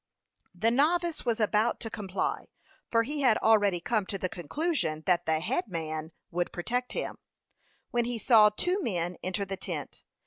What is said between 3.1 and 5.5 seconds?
had already come to the conclusion that the